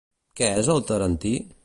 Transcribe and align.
Què 0.41 0.47
és 0.61 0.71
el 0.77 0.81
tarentí? 0.93 1.35